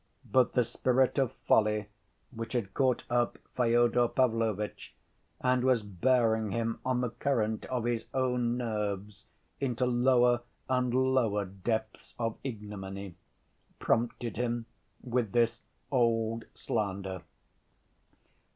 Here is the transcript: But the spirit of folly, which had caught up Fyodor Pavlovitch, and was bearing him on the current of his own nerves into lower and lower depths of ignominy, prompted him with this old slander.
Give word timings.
But 0.25 0.53
the 0.53 0.63
spirit 0.63 1.19
of 1.19 1.31
folly, 1.45 1.89
which 2.31 2.53
had 2.53 2.73
caught 2.73 3.03
up 3.07 3.37
Fyodor 3.55 4.07
Pavlovitch, 4.07 4.95
and 5.41 5.63
was 5.63 5.83
bearing 5.83 6.49
him 6.49 6.79
on 6.83 7.01
the 7.01 7.11
current 7.11 7.65
of 7.65 7.83
his 7.85 8.07
own 8.11 8.57
nerves 8.57 9.27
into 9.59 9.85
lower 9.85 10.41
and 10.67 10.91
lower 10.91 11.45
depths 11.45 12.15
of 12.17 12.39
ignominy, 12.43 13.13
prompted 13.77 14.37
him 14.37 14.65
with 15.03 15.33
this 15.33 15.61
old 15.91 16.45
slander. 16.55 17.21